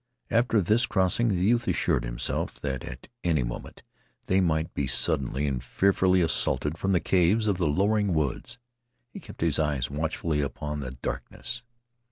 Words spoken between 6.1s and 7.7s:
assaulted from the caves of the